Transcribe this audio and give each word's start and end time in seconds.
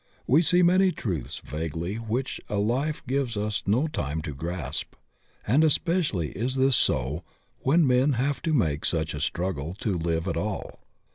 We 0.25 0.41
see 0.41 0.63
many 0.63 0.91
truths 0.91 1.43
vaguely 1.45 1.97
which 1.97 2.41
a 2.49 2.55
Ufe 2.55 3.05
gives 3.05 3.37
us 3.37 3.61
no 3.67 3.85
time 3.85 4.23
to 4.23 4.33
grasp, 4.33 4.95
and 5.45 5.63
especially 5.63 6.31
is 6.31 6.55
this 6.55 6.75
so 6.75 7.23
when 7.59 7.85
men 7.85 8.13
have 8.13 8.41
to 8.41 8.53
make 8.55 8.83
such 8.83 9.13
a 9.13 9.21
struggle 9.21 9.75
to 9.75 9.95
live 9.99 10.27
at 10.27 10.37
all. 10.37 10.79